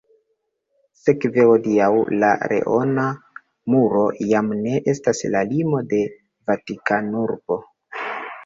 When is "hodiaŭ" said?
1.49-1.89